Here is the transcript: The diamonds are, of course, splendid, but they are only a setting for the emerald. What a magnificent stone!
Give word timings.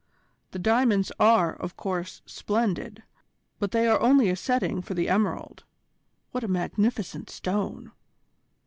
The 0.49 0.57
diamonds 0.57 1.11
are, 1.19 1.53
of 1.53 1.77
course, 1.77 2.23
splendid, 2.25 3.03
but 3.59 3.69
they 3.69 3.87
are 3.87 3.99
only 4.01 4.29
a 4.31 4.35
setting 4.35 4.81
for 4.81 4.95
the 4.95 5.07
emerald. 5.07 5.63
What 6.31 6.43
a 6.43 6.47
magnificent 6.47 7.29
stone! 7.29 7.91